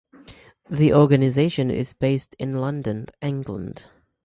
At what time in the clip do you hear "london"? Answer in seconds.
2.57-3.05